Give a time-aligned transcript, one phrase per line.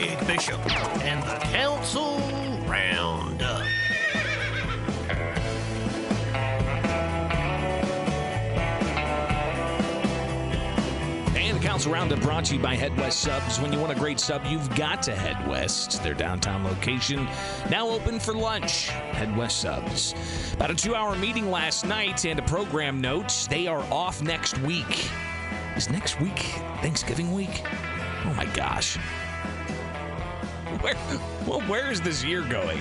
[0.00, 0.58] Greg Bishop
[1.04, 2.20] and the Council
[2.66, 3.66] Roundup.
[11.36, 13.60] And the Council Roundup brought to you by Head West Subs.
[13.60, 16.02] When you want a great sub, you've got to Head West.
[16.02, 17.28] Their downtown location
[17.68, 18.88] now open for lunch.
[18.88, 20.14] Head West Subs.
[20.54, 23.46] About a two hour meeting last night and a program note.
[23.50, 25.10] They are off next week.
[25.76, 26.38] Is next week
[26.80, 27.62] Thanksgiving week?
[28.24, 28.96] Oh my gosh.
[30.82, 30.94] Where,
[31.46, 32.80] well, where is this year going?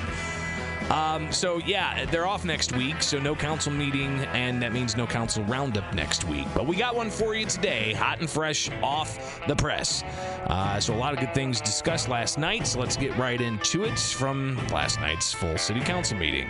[0.90, 5.06] Um, so yeah, they're off next week, so no council meeting, and that means no
[5.06, 6.48] council roundup next week.
[6.56, 10.04] But we got one for you today, hot and fresh off the press.
[10.48, 12.66] Uh, so a lot of good things discussed last night.
[12.66, 16.50] So let's get right into it from last night's full city council meeting.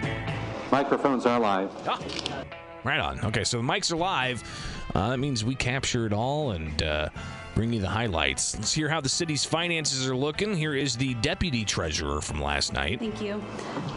[0.71, 1.71] Microphones are live.
[1.87, 1.99] Ah,
[2.83, 3.19] right on.
[3.25, 4.43] Okay, so the mics are live.
[4.95, 6.83] Uh, that means we capture it all and.
[6.83, 7.09] Uh,
[7.59, 8.55] bring you the highlights.
[8.55, 10.55] Let's hear how the city's finances are looking.
[10.55, 12.99] Here is the deputy treasurer from last night.
[12.99, 13.43] Thank you.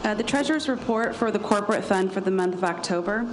[0.03, 3.25] Uh, The treasurer's report for the corporate fund for the month of October.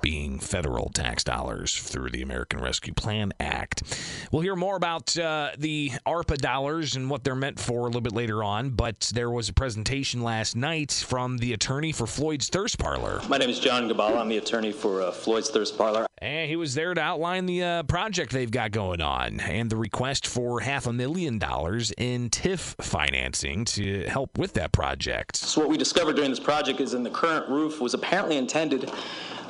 [0.00, 3.82] being federal tax dollars through the American Rescue Plan Act.
[4.32, 8.00] We'll hear more about uh, the ARPA dollars and what they're meant for a little
[8.00, 12.48] bit later on, but there was a presentation last night from the attorney for Floyd's
[12.48, 13.22] Thirst Parlor.
[13.28, 14.18] My name is John Gabala.
[14.18, 16.06] I'm the attorney for uh, Floyd's Thirst Parlor.
[16.20, 19.76] And he was there to outline the uh, project they've got going on and the
[19.76, 25.36] request for half a million dollars in TIF financing to help with that project.
[25.36, 28.90] So what we discovered during this project is in the current roof was apparently intended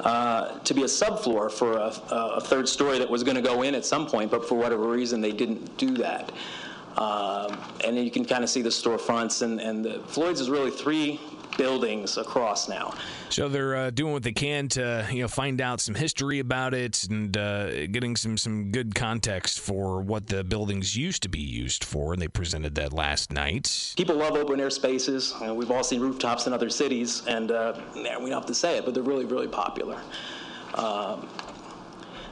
[0.01, 3.63] uh, to be a subfloor for a, a third story that was going to go
[3.63, 6.33] in at some point, but for whatever reason they didn't do that.
[6.97, 10.71] Um, and you can kind of see the storefronts, and, and the, Floyd's is really
[10.71, 11.21] three
[11.59, 12.95] buildings across now.
[13.29, 16.73] So they're uh, doing what they can to you know find out some history about
[16.73, 21.41] it and uh, getting some some good context for what the buildings used to be
[21.41, 23.93] used for, and they presented that last night.
[23.97, 25.35] People love open air spaces.
[25.41, 28.55] You know, we've all seen rooftops in other cities, and uh, we don't have to
[28.55, 30.01] say it, but they're really really popular.
[30.75, 31.29] Um,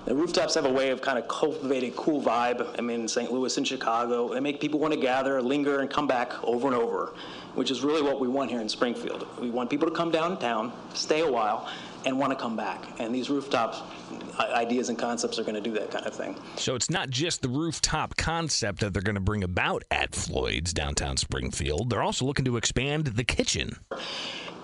[0.07, 2.75] the rooftops have a way of kind of cultivating a cool vibe.
[2.79, 3.31] I mean, in St.
[3.33, 6.77] Louis and Chicago, they make people want to gather, linger, and come back over and
[6.77, 7.13] over,
[7.55, 9.27] which is really what we want here in Springfield.
[9.41, 11.69] We want people to come downtown, stay a while,
[12.05, 12.85] and want to come back.
[13.01, 13.91] And these rooftop
[14.39, 16.37] ideas and concepts are going to do that kind of thing.
[16.55, 20.73] So it's not just the rooftop concept that they're going to bring about at Floyd's
[20.73, 21.91] downtown Springfield.
[21.91, 23.77] They're also looking to expand the kitchen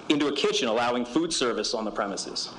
[0.09, 2.51] into a kitchen, allowing food service on the premises.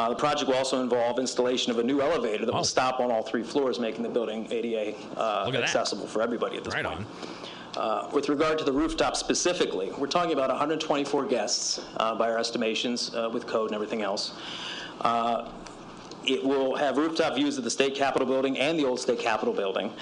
[0.00, 2.58] Uh, the project will also involve installation of a new elevator that Oh.
[2.58, 5.62] will stop on all three floors, making the building ADA uh, at that.
[5.62, 7.00] accessible for everybody at this right point.
[7.76, 7.82] on.
[7.82, 12.38] Uh, With regard to the rooftop specifically, we're talking about 124 guests uh, by our
[12.38, 14.32] estimations uh, with code and everything else.
[15.02, 15.50] Uh,
[16.26, 19.54] It will have rooftop views of the State Capitol building and the old State Capitol
[19.54, 19.92] building,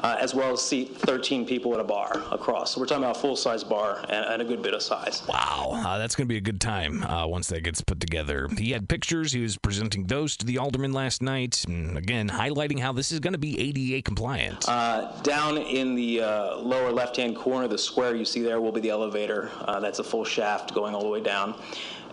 [0.00, 2.74] uh, as well as seat 13 people at a bar across.
[2.74, 5.22] So we're talking about a full-size bar and and a good bit of size.
[5.28, 8.48] Wow, uh, that's going to be a good time uh, once that gets put together.
[8.56, 9.32] He had pictures.
[9.32, 11.64] He was presenting those to the alderman last night.
[11.66, 14.68] And again, highlighting how this is going to be ADA compliant.
[14.68, 18.72] Uh, Down in the uh, lower left-hand corner, of the square you see there will
[18.72, 19.50] be the elevator.
[19.62, 21.54] Uh, That's a full shaft going all the way down.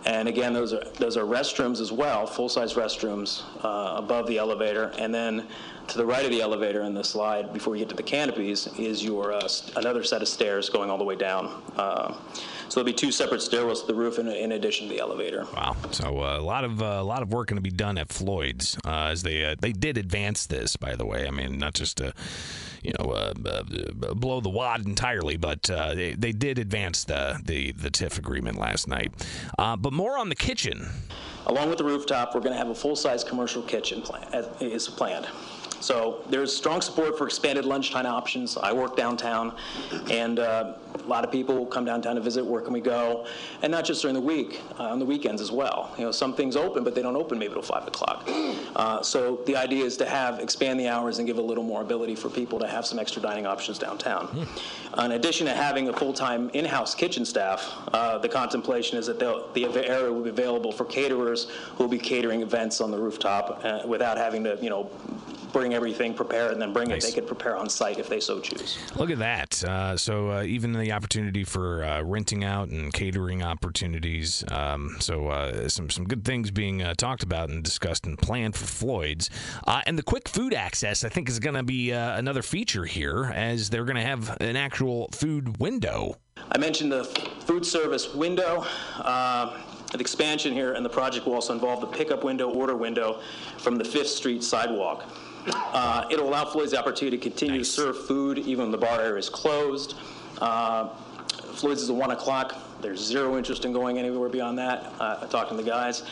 [0.04, 4.92] And again, those are, those are restrooms as well, full-size restrooms uh, above the elevator.
[4.98, 5.46] And then
[5.88, 8.68] to the right of the elevator in the slide, before you get to the canopies,
[8.78, 11.62] is your, uh, another set of stairs going all the way down.
[11.76, 12.14] Uh,
[12.68, 15.46] So there'll be two separate stairwells to the roof in in addition to the elevator.
[15.54, 15.76] Wow.
[15.92, 18.08] So uh, a lot of uh, a lot of work going to be done at
[18.08, 20.76] Floyd's uh, as they they did advance this.
[20.76, 22.12] By the way, I mean not just to
[22.86, 23.34] you know uh,
[24.14, 28.58] blow the wad entirely, but uh, they, they did advance the the the TIF agreement
[28.58, 29.12] last night.
[29.58, 30.88] Uh, but more on the kitchen.
[31.46, 34.26] Along with the rooftop, we're going to have a full-size commercial kitchen plan,
[34.60, 35.28] is planned.
[35.86, 38.56] So there's strong support for expanded lunchtime options.
[38.56, 39.54] I work downtown,
[40.10, 42.44] and uh, a lot of people will come downtown to visit.
[42.44, 43.24] Where can we go?
[43.62, 45.94] And not just during the week, uh, on the weekends as well.
[45.96, 48.28] You know, some things open, but they don't open maybe till five o'clock.
[48.74, 51.82] Uh, so the idea is to have expand the hours and give a little more
[51.82, 54.48] ability for people to have some extra dining options downtown.
[54.98, 59.88] In addition to having a full-time in-house kitchen staff, uh, the contemplation is that the
[59.88, 63.82] area will be available for caterers who will be catering events on the rooftop uh,
[63.86, 64.90] without having to, you know,
[65.52, 67.04] bring everything, prepare and then bring Nice.
[67.04, 67.08] it.
[67.08, 68.78] They could prepare on site if they so choose.
[68.96, 69.62] Look at that.
[69.64, 74.44] Uh, so uh, even the opportunity for uh, renting out and catering opportunities.
[74.50, 78.54] Um, so uh, some some good things being uh, talked about and discussed and planned
[78.56, 79.30] for Floyd's.
[79.66, 82.84] Uh, and the quick food access, I think, is going to be uh, another feature
[82.84, 86.16] here, as they're going to have an actual food window.
[86.52, 88.64] I mentioned the food service window.
[88.98, 89.58] Uh,
[89.92, 93.20] The expansion here and the project will also involve the pickup window, order window
[93.58, 95.04] from the Fifth Street sidewalk.
[95.48, 99.00] Uh, It'll allow Floyd's the opportunity to continue to serve food even when the bar
[99.00, 99.94] area is closed.
[100.40, 100.88] Uh,
[101.54, 102.54] Floyd's is at 1 o'clock.
[102.82, 104.92] There's zero interest in going anywhere beyond that.
[105.00, 106.02] Uh, I talked to the guys.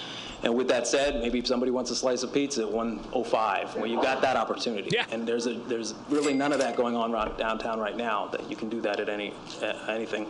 [0.43, 3.87] And with that said, maybe if somebody wants a slice of pizza at 105, well,
[3.87, 4.91] you've got that opportunity.
[4.93, 5.07] Yeah.
[5.11, 8.51] And there's a, there's really none of that going on around downtown right now, that
[8.51, 9.33] you can do that at any,
[9.63, 10.27] at anything.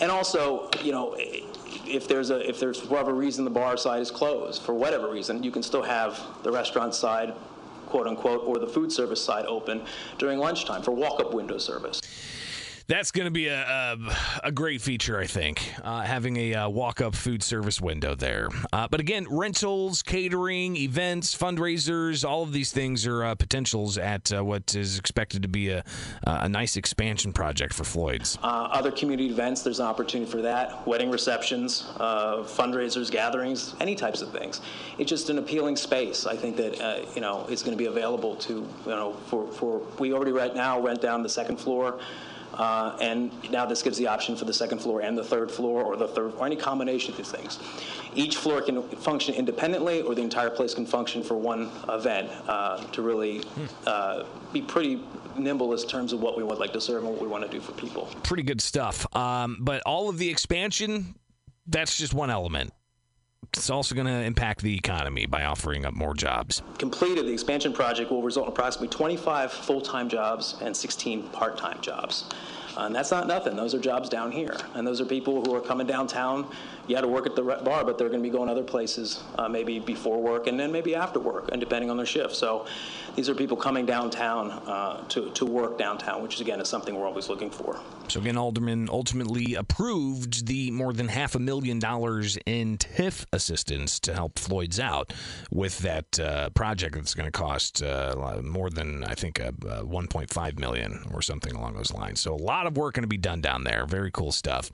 [0.00, 4.10] And also, you know, if there's a, if there's whatever reason the bar side is
[4.10, 7.34] closed, for whatever reason, you can still have the restaurant side,
[7.90, 9.82] quote unquote, or the food service side open
[10.18, 12.00] during lunchtime for walk-up window service.
[12.90, 16.68] That's going to be a, a, a great feature, I think, uh, having a uh,
[16.68, 18.48] walk up food service window there.
[18.72, 24.32] Uh, but again, rentals, catering, events, fundraisers, all of these things are uh, potentials at
[24.32, 25.84] uh, what is expected to be a,
[26.24, 28.36] a nice expansion project for Floyd's.
[28.42, 33.94] Uh, Other community events, there's an opportunity for that, wedding receptions, uh, fundraisers, gatherings, any
[33.94, 34.62] types of things.
[34.98, 36.26] It's just an appealing space.
[36.26, 39.46] I think that, uh, you know, it's going to be available to, you know, for,
[39.46, 42.00] for, we already right now rent down the second floor,
[42.54, 45.82] uh, and now this gives the option for the second floor and the third floor,
[45.82, 47.58] or the third, or any combination of these things.
[48.14, 52.82] Each floor can function independently, or the entire place can function for one event, uh,
[52.92, 53.42] to really
[53.86, 55.02] uh, be pretty
[55.36, 57.50] nimble as terms of what we would like to serve and what we want to
[57.50, 58.08] do for people.
[58.24, 59.06] Pretty good stuff.
[59.14, 61.14] Um, but all of the expansion,
[61.66, 62.72] that's just one element.
[63.56, 66.62] It's also going to impact the economy by offering up more jobs.
[66.78, 72.26] completed, the expansion project will result in approximately 25 full-time jobs and 16 part-time jobs.
[72.76, 73.56] Uh, And that's not nothing.
[73.56, 74.56] Those are jobs down here.
[74.74, 76.46] And those are people who are coming downtown,
[76.90, 79.48] yeah, to work at the bar, but they're going to be going other places, uh,
[79.48, 82.34] maybe before work and then maybe after work, and depending on their shift.
[82.34, 82.66] So
[83.14, 86.94] these are people coming downtown uh, to to work downtown, which, is, again, is something
[86.94, 87.78] we're always looking for.
[88.08, 94.00] So again, Alderman ultimately approved the more than half a million dollars in TIF assistance
[94.00, 95.12] to help Floyd's out
[95.52, 99.82] with that uh, project that's going to cost uh, more than I think uh, uh,
[99.82, 102.20] 1.5 million or something along those lines.
[102.20, 103.86] So a lot of work going to be done down there.
[103.86, 104.70] Very cool stuff.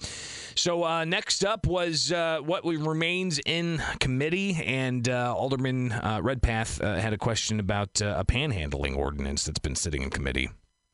[0.55, 6.97] So next up was uh, what remains in committee, and uh, Alderman uh, Redpath uh,
[6.97, 10.51] had a question about uh, a panhandling ordinance that's been sitting in committee.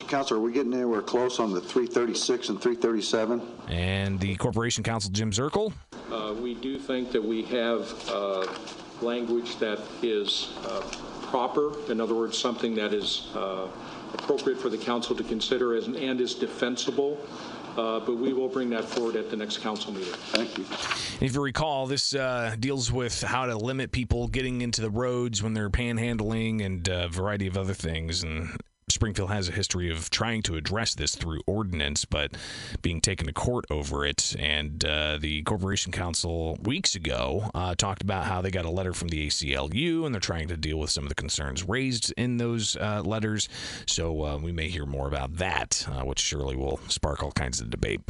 [0.08, 3.40] Counselor, are we getting anywhere close on the 336 and 337?
[3.68, 5.72] And the Corporation Counsel, Jim Zerkle.
[6.10, 8.46] Uh, We do think that we have uh,
[9.00, 10.80] language that is uh,
[11.30, 13.68] proper, in other words, something that is uh,
[14.14, 17.18] appropriate for the council to consider as- and is defensible,
[17.76, 20.12] Uh, but we will bring that forward at the next council meeting.
[20.12, 20.64] Thank you.
[21.24, 25.42] If you recall, this uh, deals with how to limit people getting into the roads
[25.42, 28.22] when they're panhandling and a variety of other things.
[28.22, 28.50] And
[29.02, 32.36] Springfield has a history of trying to address this through ordinance, but
[32.82, 34.36] being taken to court over it.
[34.38, 38.92] And uh, the Corporation Council weeks ago uh, talked about how they got a letter
[38.92, 42.36] from the ACLU and they're trying to deal with some of the concerns raised in
[42.36, 43.48] those uh, letters.
[43.88, 47.60] So uh, we may hear more about that, uh, which surely will spark all kinds
[47.60, 48.02] of debate.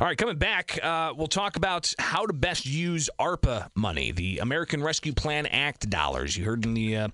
[0.00, 4.38] All right, coming back, uh, we'll talk about how to best use ARPA money, the
[4.38, 6.38] American Rescue Plan Act dollars.
[6.38, 7.12] You heard in the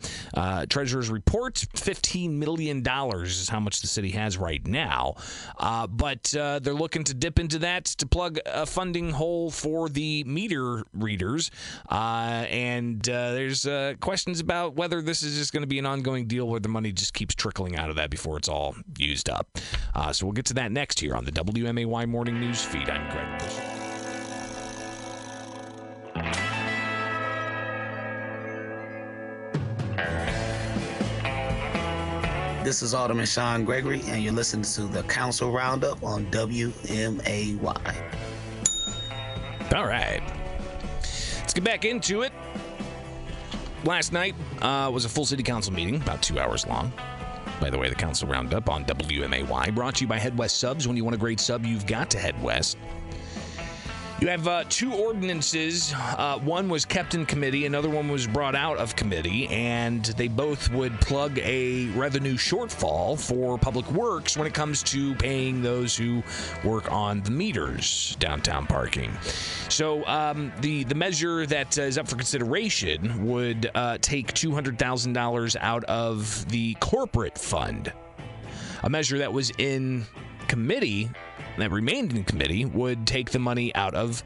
[0.71, 2.85] Treasurer's report, $15 million
[3.33, 5.15] is how much the city has right now.
[5.59, 9.89] Uh, but uh, they're looking to dip into that to plug a funding hole for
[9.89, 11.51] the meter readers.
[11.91, 15.87] Uh, and uh, there's uh, questions about whether this is just going to be an
[15.87, 19.29] ongoing deal where the money just keeps trickling out of that before it's all used
[19.29, 19.49] up.
[19.95, 22.89] Uh, so we'll get to that next here on the WMAY Morning News Feed.
[22.89, 23.74] I'm Greg
[32.65, 37.61] This is Alderman Shawn Gregory, and you're listening to the Council Roundup on WMAY.
[39.75, 40.23] All right.
[41.03, 42.33] Let's get back into it.
[43.85, 46.91] Last night uh, was a full city council meeting, about two hours long.
[47.61, 49.75] by the way, the Council Roundup on WMAY.
[49.75, 50.89] Brought to you by Head West Subs.
[50.89, 52.79] When you want a great sub, you've got to head west.
[54.21, 55.93] You have uh, two ordinances.
[55.95, 60.29] Uh, one was kept in committee, another one was brought out of committee, and they
[60.29, 65.97] both would plug a revenue shortfall for public works when it comes to paying those
[65.97, 66.23] who
[66.63, 69.13] work on the meters downtown parking.
[69.69, 74.53] So um, the the measure that uh, is up for consideration would uh, take two
[74.53, 77.93] hundred thousand dollars out of the corporate fund,
[78.85, 80.07] a measure that was in
[80.45, 81.11] committee
[81.59, 84.23] that remained in committee would take the money out of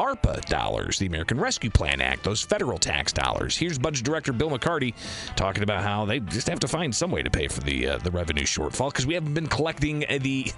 [0.00, 3.56] ARPA dollars, the American Rescue Plan Act, those federal tax dollars.
[3.56, 4.94] Here's Budget Director Bill McCarty
[5.36, 7.98] talking about how they just have to find some way to pay for the uh,
[7.98, 10.50] the revenue shortfall because we haven't been collecting uh, the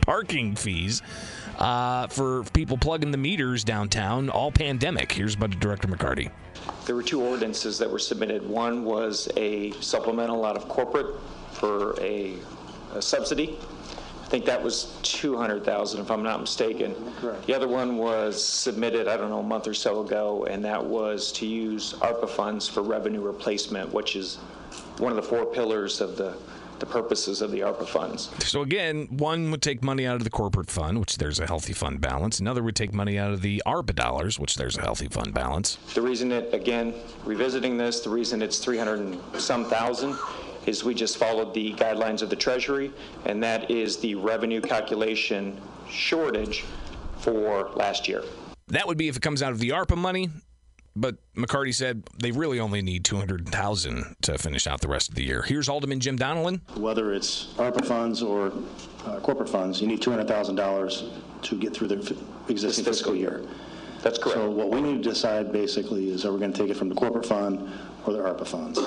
[0.00, 1.02] parking fees
[1.58, 5.12] uh, for people plugging the meters downtown all pandemic.
[5.12, 6.30] Here's Budget Director McCarty.
[6.86, 8.48] There were two ordinances that were submitted.
[8.48, 11.20] One was a supplemental out of corporate
[11.52, 12.36] for a,
[12.94, 13.58] a subsidy.
[14.26, 16.96] I think that was 200,000 if I'm not mistaken.
[17.20, 17.46] Correct.
[17.46, 20.84] The other one was submitted, I don't know, a month or so ago, and that
[20.84, 24.34] was to use ARPA funds for revenue replacement, which is
[24.98, 26.36] one of the four pillars of the,
[26.80, 28.30] the purposes of the ARPA funds.
[28.40, 31.72] So again, one would take money out of the corporate fund, which there's a healthy
[31.72, 32.40] fund balance.
[32.40, 35.76] Another would take money out of the ARPA dollars, which there's a healthy fund balance.
[35.94, 40.16] The reason it, again, revisiting this, the reason it's 300 and some thousand
[40.66, 42.92] is we just followed the guidelines of the Treasury,
[43.24, 46.64] and that is the revenue calculation shortage
[47.18, 48.22] for last year.
[48.68, 50.30] That would be if it comes out of the ARPA money.
[50.98, 55.24] But McCarty said they really only need 200,000 to finish out the rest of the
[55.24, 55.42] year.
[55.42, 56.60] Here's Alderman Jim Donelan.
[56.78, 58.50] whether it's ARPA funds or
[59.04, 61.10] uh, corporate funds, you need $200,000
[61.42, 63.44] to get through the f- existing fiscal fiscal year.
[64.02, 64.38] That's correct.
[64.38, 66.88] So what we need to decide basically is are we going to take it from
[66.88, 67.70] the corporate fund
[68.06, 68.78] or the ARPA funds?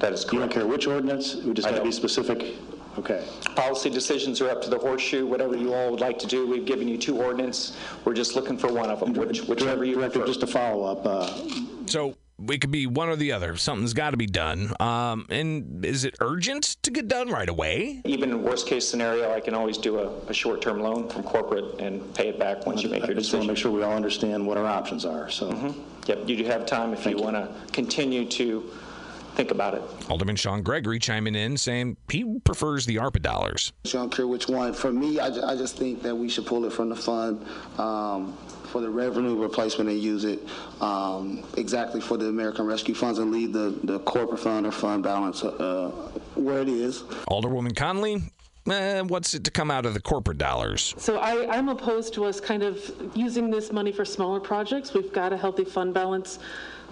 [0.00, 0.32] That is correct.
[0.32, 1.92] You don't care which ordinance, we just I got to be don't.
[1.92, 2.54] specific?
[2.98, 3.22] Okay.
[3.54, 6.46] Policy decisions are up to the horseshoe, whatever you all would like to do.
[6.46, 7.76] We've given you two ordinance.
[8.04, 10.26] We're just looking for one of them, which- whichever you Director, prefer.
[10.26, 11.30] just to follow up, uh,
[11.86, 13.56] So it could be one or the other.
[13.56, 14.72] Something's got to be done.
[14.80, 18.02] Um, and is it urgent to get done right away?
[18.04, 22.28] Even worst-case scenario, I can always do a, a short-term loan from corporate and pay
[22.28, 24.46] it back once you make I your just want to make sure we all understand
[24.46, 25.74] what our options are, so.
[26.06, 27.24] Yep, you do have time if you Thank you.
[27.24, 28.70] want to continue to
[29.34, 29.82] think about it.
[30.08, 33.72] Alderman Shawn Gregory chiming in saying he prefers the ARPA dollars.
[33.84, 34.72] I don't care which one.
[34.72, 37.44] For me, I, I just think that we should pull it from the fund
[37.78, 38.36] um,
[38.66, 40.40] for the revenue replacement and use it
[40.80, 45.02] um, exactly for the American Rescue Funds and leave the, the corporate fund or fund
[45.02, 45.90] balance uh,
[46.34, 47.02] where it is.
[47.28, 48.22] Alderwoman Conley,
[48.68, 50.94] eh, what's it to come out of the corporate dollars?
[50.98, 54.92] So I, I'm opposed to us kind of using this money for smaller projects.
[54.92, 56.38] We've got a healthy fund balance.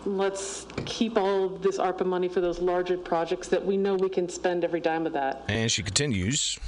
[0.06, 4.10] Let's keep all of this ARPA money for those larger projects that we know we
[4.10, 5.44] can spend every dime of that.
[5.48, 6.58] And she continues.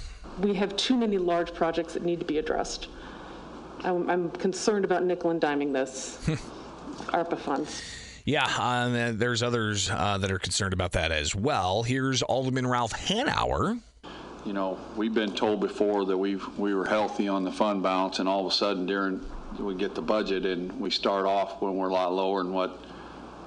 [0.41, 2.89] We have too many large projects that need to be addressed.
[3.87, 6.19] I'm, I'm concerned about nickel and diming this
[7.13, 7.83] ARPA funds.
[8.25, 11.85] Yeah, uh, there's others uh, that are concerned about that as well.
[11.85, 13.81] Here's Alderman Ralph Hanauer.
[14.45, 18.19] you know, we've been told before that we've, we were healthy on the fund balance,
[18.19, 19.25] and all of a sudden during,
[19.61, 22.81] we get the budget and we start off when we're a lot lower than what,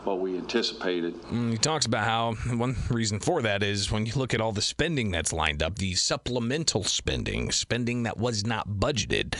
[0.05, 1.13] what we anticipated.
[1.23, 4.51] Mm, He talks about how one reason for that is when you look at all
[4.51, 9.35] the spending that's lined up, the supplemental spending, spending that was not budgeted,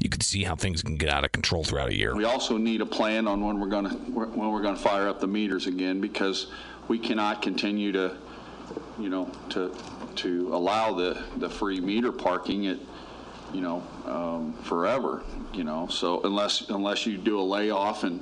[0.00, 2.14] you can see how things can get out of control throughout a year.
[2.14, 5.26] We also need a plan on when we're gonna, when we're gonna fire up the
[5.26, 6.46] meters again, because
[6.88, 8.16] we cannot continue to,
[8.98, 9.74] you know, to,
[10.16, 12.78] to allow the, the free meter parking at,
[13.52, 18.20] you know, um, forever, you know, so unless, unless you do a layoff and,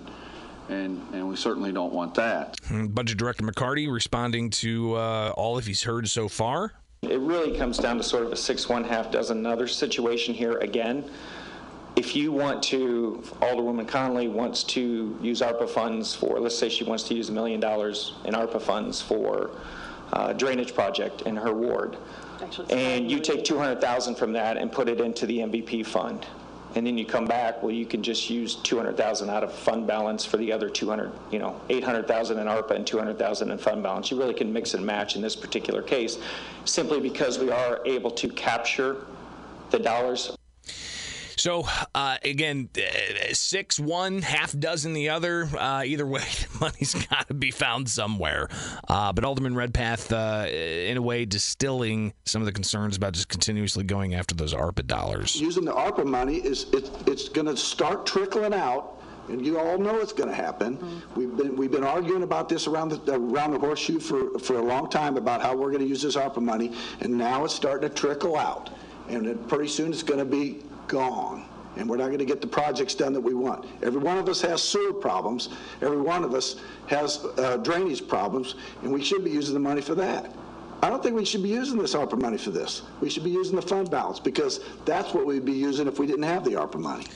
[0.69, 2.57] and, and we certainly don't want that.
[2.69, 6.73] Mm, Budget Director McCarty responding to uh, all of he's heard so far.
[7.03, 10.59] It really comes down to sort of a six, one, half dozen another situation here
[10.59, 11.05] again.
[11.97, 16.85] If you want to, Alderwoman Conley wants to use ARPA funds for, let's say she
[16.85, 19.51] wants to use a million dollars in ARPA funds for
[20.13, 21.97] uh, drainage project in her ward.
[22.41, 26.27] Actually, And you take 200,000 from that and put it into the MVP fund.
[26.75, 30.25] And then you come back, well, you can just use 200,000 out of fund balance
[30.25, 34.11] for the other 200, you know, 800,000 in ARPA and 200,000 in fund balance.
[34.11, 36.19] You really can mix and match in this particular case,
[36.65, 39.05] simply because we are able to capture
[39.71, 40.35] the dollars
[41.43, 45.49] So uh, again, uh, six one, half dozen the other.
[45.59, 46.23] Uh, either way,
[46.61, 48.49] money's got to be found somewhere.
[48.87, 53.29] Uh, but Alderman Redpath, uh, in a way, distilling some of the concerns about just
[53.29, 55.35] continuously going after those ARPA dollars.
[55.35, 59.79] Using the ARPA money is, it, it's going to start trickling out and you all
[59.79, 61.03] know it's going to happen.
[61.17, 64.63] We've been we've been arguing about this around the around the horseshoe for for a
[64.63, 67.89] long time about how we're going to use this ARPA money, and now it's starting
[67.89, 68.71] to trickle out,
[69.09, 71.45] and then pretty soon it's going to be gone.
[71.77, 73.65] And we're not going to get the projects done that we want.
[73.83, 75.49] Every one of us has sewer problems.
[75.81, 76.57] Every one of us
[76.89, 80.31] has uh, drainage problems, and we should be using the money for that.
[80.83, 82.83] I don't think we should be using this ARPA money for this.
[83.01, 86.07] We should be using the fund balance because that's what we'd be using if we
[86.07, 87.07] didn't have the ARPA money.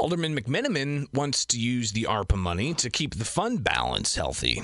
[0.00, 4.62] Alderman McMenamin wants to use the ARPA money to keep the fund balance healthy.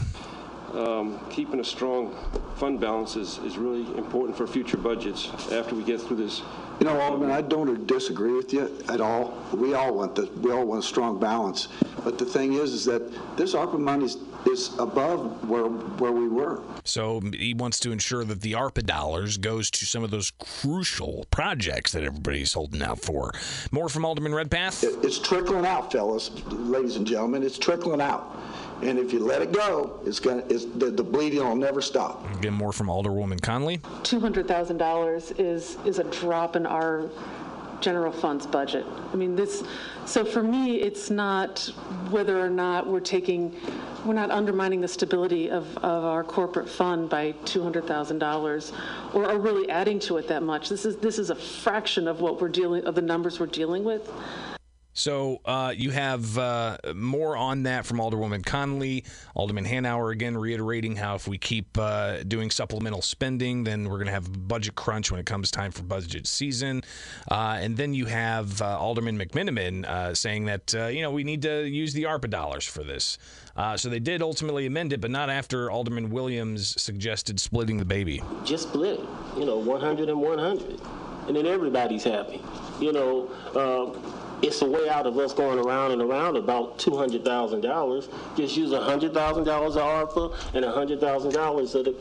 [0.74, 2.14] Um, keeping a strong
[2.56, 6.42] fund balance is, is really important for future budgets after we get through this.
[6.78, 9.36] You know, Alderman, I don't disagree with you at all.
[9.52, 11.68] We all want the, we all want a strong balance.
[12.04, 13.02] But the thing is, is that
[13.36, 16.62] this ARPA money is, is above where, where we were.
[16.84, 21.26] So he wants to ensure that the ARPA dollars goes to some of those crucial
[21.30, 23.32] projects that everybody's holding out for.
[23.72, 24.84] More from Alderman Redpath.
[24.84, 27.42] It, it's trickling out, fellas, ladies and gentlemen.
[27.42, 28.36] It's trickling out.
[28.82, 32.24] And if you let it go, it's gonna, it's, the, the bleeding will never stop.
[32.36, 33.78] Again, more from Alderwoman Conley.
[33.78, 37.10] $200,000 is, is a drop in our
[37.80, 38.84] general funds budget.
[39.12, 39.64] I mean, this,
[40.04, 41.60] so for me, it's not
[42.10, 43.54] whether or not we're taking,
[44.04, 48.72] we're not undermining the stability of, of our corporate fund by $200,000
[49.14, 50.68] or, or really adding to it that much.
[50.68, 53.84] This is, this is a fraction of what we're dealing, of the numbers we're dealing
[53.84, 54.10] with.
[54.98, 59.04] So uh, you have uh, more on that from Alderwoman Conley.
[59.36, 64.06] Alderman Hanauer again reiterating how if we keep uh, doing supplemental spending, then we're going
[64.06, 66.82] to have a budget crunch when it comes time for budget season.
[67.30, 71.42] Uh, and then you have uh, Alderman McMenamin uh, saying that you know we need
[71.42, 73.18] to use the ARPA dollars for this.
[73.76, 78.20] so they did ultimately amend it, but not after Alderman Williams suggested splitting the baby.
[78.44, 80.80] Just split it, you know, 100 and 100,
[81.28, 82.42] and then everybody's happy.
[82.80, 88.36] You know it's a way out of us going around and around about $200,000.
[88.36, 91.94] Just use $100,000 of ARPA and $100,000 of the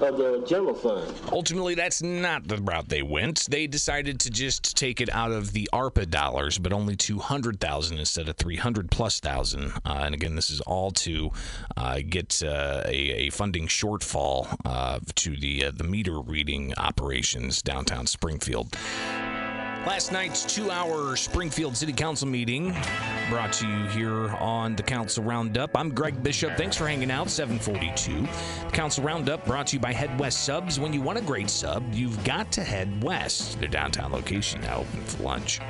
[0.00, 1.12] of the general fund.
[1.32, 3.46] Ultimately, that's not the route they went.
[3.48, 8.28] They decided to just take it out of the ARPA dollars, but only 200,000 instead
[8.28, 9.72] of 300 plus thousand.
[9.84, 11.30] Uh, and again, this is all to
[11.76, 17.62] uh, get uh, a, a, funding shortfall uh, to the uh, the meter reading operations
[17.62, 18.76] downtown Springfield.
[19.86, 22.74] Last night's two hour Springfield City Council meeting
[23.30, 25.76] brought to you here on the Council Roundup.
[25.76, 26.56] I'm Greg Bishop.
[26.56, 27.30] Thanks for hanging out.
[27.30, 28.22] 742.
[28.66, 30.80] The Council Roundup brought to you by Head West Subs.
[30.80, 33.60] When you want a great sub, you've got to head west.
[33.60, 35.60] Their downtown location now open for lunch.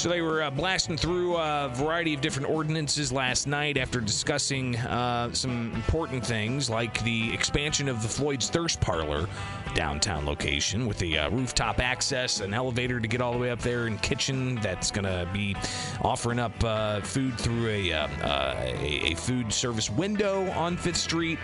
[0.00, 4.76] So they were uh, blasting through a variety of different ordinances last night after discussing
[4.76, 9.28] uh, some important things like the expansion of the Floyd's Thirst Parlor
[9.74, 13.60] downtown location with the uh, rooftop access, an elevator to get all the way up
[13.60, 15.56] there, and kitchen that's going to be
[16.02, 20.96] offering up uh, food through a, uh, uh, a, a food service window on Fifth
[20.96, 21.38] Street.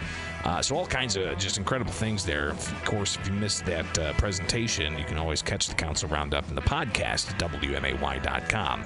[0.44, 2.50] Uh, so all kinds of just incredible things there.
[2.50, 6.48] Of course, if you missed that uh, presentation, you can always catch the council roundup
[6.48, 8.84] in the podcast at wmay.com.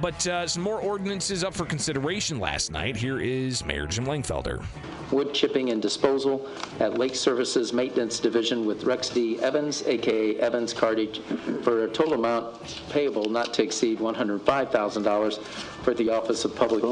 [0.00, 2.96] But some more ordinances up for consideration last night.
[2.96, 4.64] Here is Mayor Jim Langfelder.
[5.10, 9.38] Wood chipping and disposal at Lake Services Maintenance Division with Rex D.
[9.40, 11.20] Evans, aka Evans Cartage,
[11.62, 15.38] for a total amount payable not to exceed $105,000
[15.82, 16.82] for the Office of Public.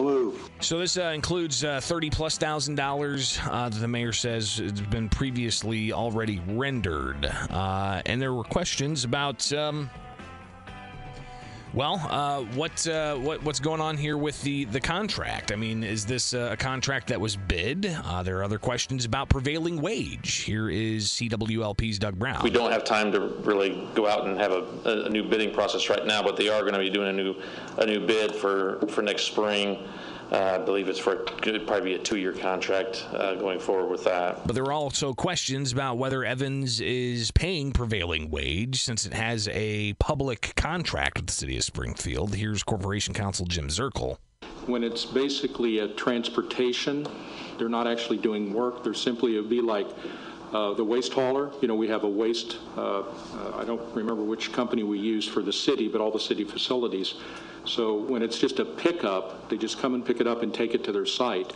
[0.61, 4.72] So this uh, includes uh, thirty plus thousand dollars uh, that the mayor says has
[4.72, 9.50] been previously already rendered, uh, and there were questions about.
[9.52, 9.90] Um,
[11.74, 15.52] well, uh, what uh, what what's going on here with the the contract?
[15.52, 17.87] I mean, is this a contract that was bid?
[18.04, 20.37] Uh, there are other questions about prevailing wage.
[20.37, 22.42] Here is CWLP's Doug Brown.
[22.42, 25.90] We don't have time to really go out and have a, a new bidding process
[25.90, 27.35] right now, but they are going to be doing a new
[27.76, 29.87] a new bid for for next spring.
[30.30, 34.04] Uh, I believe it's for could probably be a two-year contract uh, going forward with
[34.04, 34.46] that.
[34.46, 39.48] But there are also questions about whether Evans is paying prevailing wage since it has
[39.48, 42.34] a public contract with the city of Springfield.
[42.34, 44.18] Here's Corporation Counsel Jim Zerkle.
[44.66, 47.06] When it's basically a transportation,
[47.56, 48.84] they're not actually doing work.
[48.84, 49.88] They're simply it'd be like.
[50.50, 53.04] Uh, the waste hauler, you know, we have a waste, uh, uh,
[53.58, 57.16] I don't remember which company we use for the city, but all the city facilities.
[57.68, 60.74] So when it's just a pickup, they just come and pick it up and take
[60.74, 61.52] it to their site.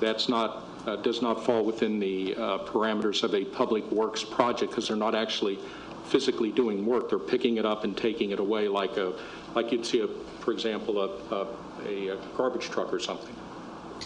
[0.00, 4.72] That's not, uh, does not fall within the uh, parameters of a public works project
[4.72, 5.58] because they're not actually
[6.06, 7.08] physically doing work.
[7.08, 9.14] They're picking it up and taking it away like a,
[9.54, 10.08] like you'd see, a,
[10.40, 11.46] for example, a,
[11.86, 13.34] a, a garbage truck or something.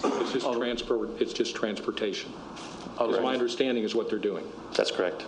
[0.05, 0.59] It's just oh.
[0.59, 1.11] transport.
[1.21, 2.33] It's just transportation.
[2.99, 3.23] Oh, right.
[3.23, 4.47] My understanding is what they're doing.
[4.75, 5.25] That's correct.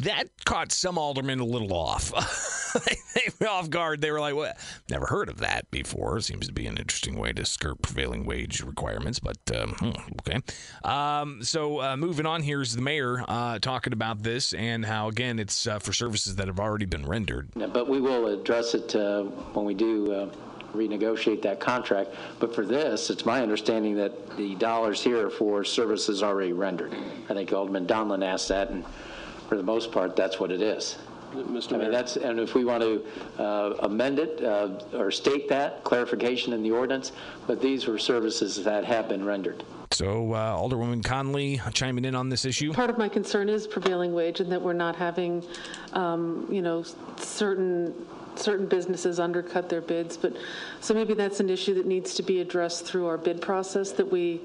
[0.00, 2.12] That caught some aldermen a little off.
[3.48, 4.00] off guard.
[4.00, 4.58] They were like, "What?
[4.88, 8.62] Never heard of that before." Seems to be an interesting way to skirt prevailing wage
[8.62, 10.40] requirements, but um, hmm, okay.
[10.84, 15.38] Um, so uh, moving on, here's the mayor uh, talking about this and how again
[15.38, 17.48] it's uh, for services that have already been rendered.
[17.54, 20.30] But we will address it uh, when we do uh,
[20.74, 22.10] renegotiate that contract.
[22.38, 26.94] But for this, it's my understanding that the dollars here are for services already rendered.
[27.28, 28.84] I think Alderman Donelan asked that, and
[29.48, 30.96] for the most part, that's what it is.
[31.32, 31.74] Mr.
[31.74, 33.04] I mean, that's, and if we want to
[33.38, 37.12] uh, amend it uh, or state that, clarification in the ordinance,
[37.46, 39.62] but these were services that have been rendered.
[39.92, 42.72] So uh, Alderwoman Conley chiming in on this issue.
[42.72, 45.44] Part of my concern is prevailing wage and that we're not having,
[45.92, 46.84] um, you know,
[47.16, 47.94] certain,
[48.36, 50.16] certain businesses undercut their bids.
[50.16, 50.36] But,
[50.80, 54.10] so maybe that's an issue that needs to be addressed through our bid process that
[54.10, 54.40] we,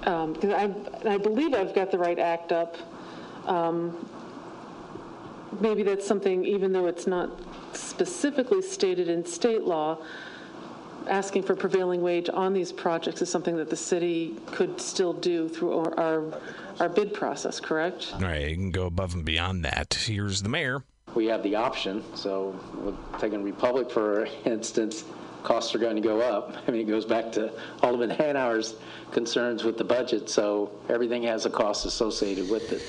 [0.00, 0.74] because I,
[1.08, 2.76] I believe I've got the right act up.
[3.46, 4.08] Um,
[5.60, 7.30] Maybe that's something, even though it's not
[7.72, 9.98] specifically stated in state law,
[11.08, 15.48] asking for prevailing wage on these projects is something that the city could still do
[15.48, 16.40] through our, our,
[16.80, 18.12] our bid process, correct?
[18.14, 19.94] All right, you can go above and beyond that.
[19.94, 20.84] Here's the mayor.
[21.14, 22.58] We have the option, so
[23.18, 25.04] taking Republic, for instance,
[25.42, 26.56] costs are going to go up.
[26.66, 28.76] I mean, it goes back to Alderman Hanauer's
[29.10, 32.82] concerns with the budget, so everything has a cost associated with it.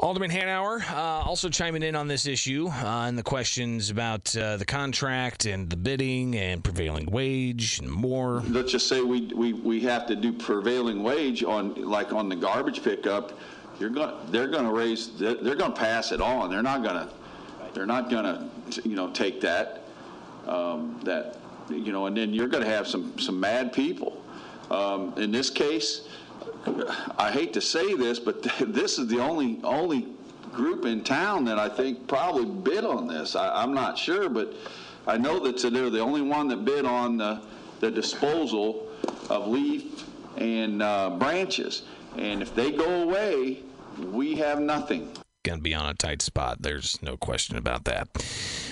[0.00, 4.56] Alderman Hanauer uh, also chiming in on this issue uh, and the questions about uh,
[4.56, 8.42] the contract and the bidding and prevailing wage and more.
[8.48, 12.36] Let's just say we, we, we have to do prevailing wage on, like on the
[12.36, 13.38] garbage pickup,
[13.78, 16.48] you're going, they're going to raise, they're, they're going to pass it on.
[16.48, 17.08] They're not going to,
[17.74, 19.82] they're not going to, you know, take that,
[20.46, 21.36] um, that,
[21.68, 24.24] you know, and then you're going to have some, some mad people.
[24.70, 26.08] Um, in this case,
[26.66, 30.08] I hate to say this, but this is the only, only
[30.52, 33.36] group in town that I think probably bid on this.
[33.36, 34.54] I, I'm not sure, but
[35.06, 37.40] I know that they're the only one that bid on the,
[37.80, 38.88] the disposal
[39.28, 40.04] of leaf
[40.36, 41.82] and uh, branches.
[42.16, 43.62] And if they go away,
[43.98, 45.12] we have nothing.
[45.42, 46.58] Going to be on a tight spot.
[46.60, 48.08] There's no question about that.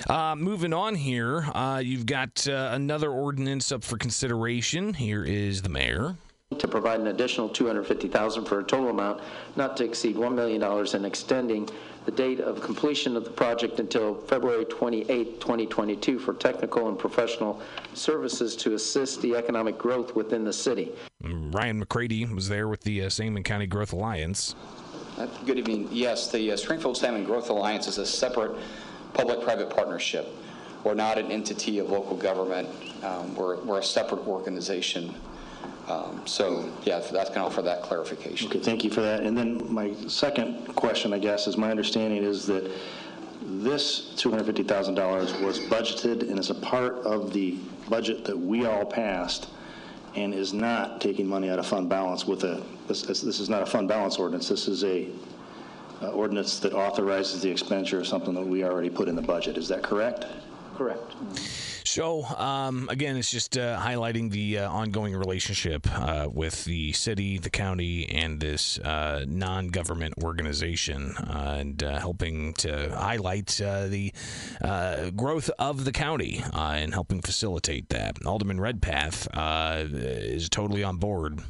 [0.09, 4.95] Uh, moving on here, uh, you've got uh, another ordinance up for consideration.
[4.95, 6.17] Here is the mayor
[6.57, 9.21] to provide an additional 250,000 for a total amount
[9.57, 11.69] not to exceed $1 million and extending
[12.07, 17.61] the date of completion of the project until February 28, 2022 for technical and professional
[17.93, 20.91] services to assist the economic growth within the city.
[21.23, 24.55] Ryan McCrady was there with the uh, Sangamon County Growth Alliance.
[25.19, 25.89] Uh, Good evening.
[25.93, 28.53] Yes, the uh, Springfield Sangamon Growth Alliance is a separate
[29.13, 30.27] public-private partnership.
[30.83, 32.69] We're not an entity of local government.
[33.03, 35.15] Um, We're we're a separate organization.
[35.89, 38.49] Um, So, yeah, that's kind of for that clarification.
[38.51, 39.23] Okay, thank you for that.
[39.23, 42.71] And then my second question, I guess, is my understanding is that
[43.43, 47.57] this $250,000 was budgeted and is a part of the
[47.89, 49.49] budget that we all passed
[50.15, 53.63] and is not taking money out of fund balance with a, this, this is not
[53.63, 54.49] a fund balance ordinance.
[54.49, 55.09] This is a
[56.03, 59.57] uh, ordinance that authorizes the expenditure of something that we already put in the budget.
[59.57, 60.27] Is that correct?
[60.79, 61.17] Correct.
[61.83, 67.37] So, um, again, it's just uh, highlighting the uh, ongoing relationship uh, with the city,
[67.39, 74.13] the county, and this uh, non government organization, uh, and uh, helping to highlight the
[75.17, 78.25] growth of the county and helping facilitate that.
[78.25, 81.43] Alderman Redpath is totally on board.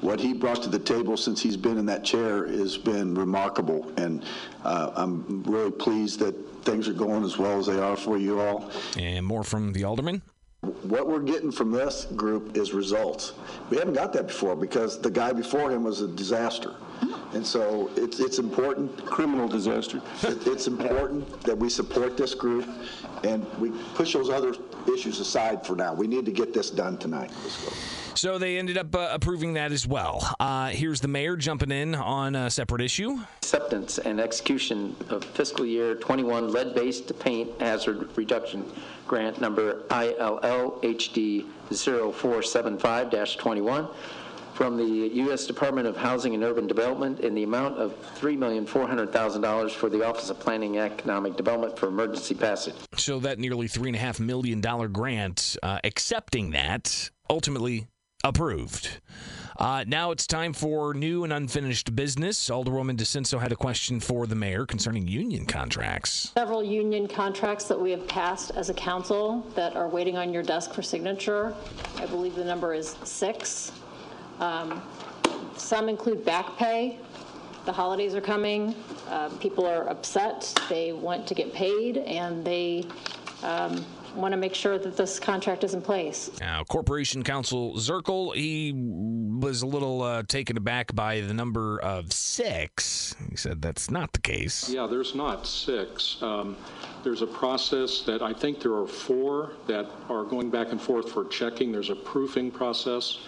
[0.00, 3.90] What he brought to the table since he's been in that chair has been remarkable,
[3.96, 4.24] and
[4.64, 8.40] uh, I'm really pleased that things are going as well as they are for you
[8.40, 8.70] all.
[8.98, 10.22] And more from the alderman.
[10.82, 13.32] What we're getting from this group is results.
[13.70, 16.74] We haven't got that before because the guy before him was a disaster.
[17.34, 19.04] And so it's, it's important.
[19.06, 20.00] Criminal disaster.
[20.22, 22.68] It- It's important that we support this group
[23.24, 24.54] and we push those other
[24.92, 25.94] issues aside for now.
[25.94, 27.30] We need to get this done tonight.
[27.42, 27.72] Let's go.
[28.14, 30.34] So they ended up uh, approving that as well.
[30.38, 33.18] Uh, here's the mayor jumping in on a separate issue.
[33.38, 38.70] Acceptance and execution of fiscal year 21 lead-based paint hazard reduction
[39.06, 43.88] grant number ILL-HD 0475-21
[44.54, 45.46] from the U.S.
[45.46, 50.38] Department of Housing and Urban Development in the amount of $3,400,000 for the Office of
[50.38, 52.74] Planning and Economic Development for emergency passage.
[52.96, 57.86] So that nearly three and a half million dollar grant, uh, accepting that, ultimately
[58.24, 59.00] approved.
[59.58, 62.48] Uh, now it's time for new and unfinished business.
[62.48, 66.32] Alderwoman DiCenso had a question for the mayor concerning union contracts.
[66.34, 70.42] Several union contracts that we have passed as a council that are waiting on your
[70.42, 71.54] desk for signature.
[71.98, 73.72] I believe the number is six.
[74.40, 74.82] Um,
[75.56, 76.98] Some include back pay.
[77.66, 78.74] The holidays are coming.
[79.08, 80.52] Uh, People are upset.
[80.68, 82.86] They want to get paid, and they
[84.14, 86.30] want to make sure that this contract is in place.
[86.40, 92.12] Now, Corporation Counsel Zerkle, he was a little uh, taken aback by the number of
[92.12, 93.14] six.
[93.30, 94.68] He said that's not the case.
[94.68, 96.16] Yeah, there's not six.
[96.22, 96.56] Um,
[97.02, 101.10] There's a process that, I think there are four that are going back and forth
[101.10, 101.72] for checking.
[101.72, 103.18] There's a proofing process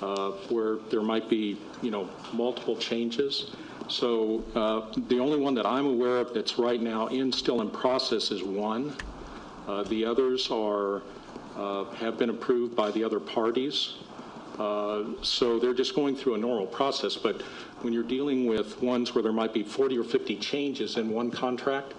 [0.00, 3.50] uh, where there might be, you know, multiple changes.
[3.88, 7.68] So uh, the only one that I'm aware of that's right now in, still in
[7.70, 8.96] process is one.
[9.68, 11.02] Uh, The others are,
[11.56, 13.94] uh, have been approved by the other parties.
[14.58, 17.16] Uh, So they're just going through a normal process.
[17.16, 17.42] But
[17.82, 21.30] when you're dealing with ones where there might be 40 or 50 changes in one
[21.30, 21.94] contract,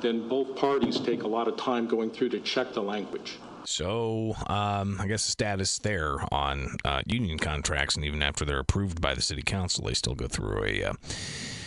[0.00, 3.38] then both parties take a lot of time going through to check the language.
[3.64, 8.60] So, um, I guess the status there on uh, union contracts, and even after they're
[8.60, 10.92] approved by the city council, they still go through a uh,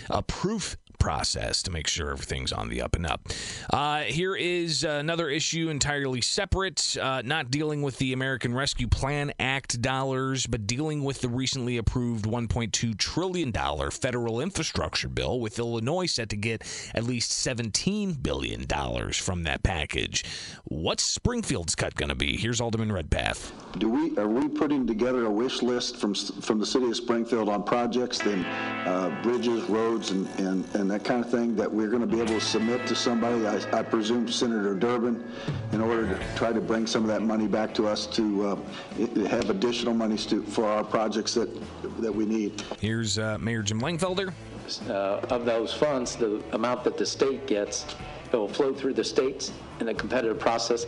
[0.09, 3.27] a proof process to make sure everything's on the up and up.
[3.71, 9.31] Uh, here is another issue entirely separate, uh, not dealing with the American Rescue Plan
[9.39, 13.53] Act dollars, but dealing with the recently approved $1.2 trillion
[13.91, 18.65] federal infrastructure bill, with Illinois set to get at least $17 billion
[19.13, 20.25] from that package.
[20.65, 22.37] What's Springfield's cut going to be?
[22.37, 23.51] Here's Alderman Redpath.
[23.77, 27.49] Do we, are we putting together a wish list from, from the city of Springfield
[27.49, 28.43] on projects, then
[28.85, 32.17] uh, bridges, roads, and, and, and that kind of thing that we're going to be
[32.17, 35.23] able to submit to somebody, I, I presume Senator Durbin,
[35.71, 38.55] in order to try to bring some of that money back to us to uh,
[39.27, 41.49] have additional monies to, for our projects that,
[42.01, 42.61] that we need?
[42.79, 44.33] Here's uh, Mayor Jim Langfelder.
[44.89, 44.93] uh,
[45.29, 47.85] of those funds, the amount that the state gets,
[48.31, 50.85] it will flow through the states in a competitive process.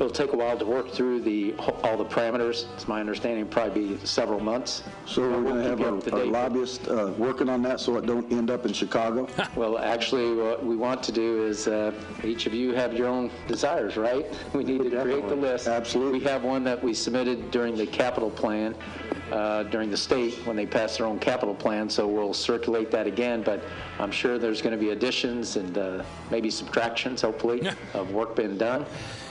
[0.00, 2.64] It'll take a while to work through the, all the parameters.
[2.72, 4.82] It's my understanding, probably be several months.
[5.04, 8.30] So we're going to have our- our lobbyists uh, working on that so it don't
[8.32, 9.28] end up in Chicago?
[9.56, 11.92] Well, actually, what we want to do is, uh,
[12.24, 14.24] each of you have your own desires, right?
[14.54, 15.68] We need to create the list.
[15.68, 16.20] Absolutely.
[16.20, 18.74] We have one that we submitted during the capital plan,
[19.32, 23.06] uh, during the state, when they pass their own capital plan, so we'll circulate that
[23.06, 23.62] again, but
[23.98, 28.58] I'm sure there's going to be additions and uh, maybe subtractions, hopefully, of work being
[28.58, 28.86] done.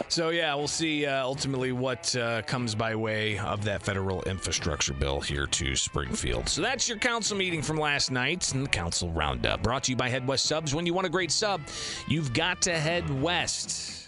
[0.08, 4.94] So, yeah, we'll see uh, ultimately what uh, comes by way of that federal infrastructure
[4.94, 6.50] bill here to Springfield.
[6.50, 9.62] So, that's your council meeting from last night and the council roundup.
[9.62, 10.74] Brought to you by Head West Subs.
[10.74, 11.62] When you want a great sub,
[12.08, 13.99] you've got to head west.